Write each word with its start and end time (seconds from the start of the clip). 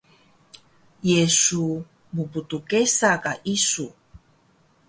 Ye 1.07 1.21
su 1.41 1.63
mptgesa 2.15 3.11
ka 3.23 3.33
isu? 3.55 3.87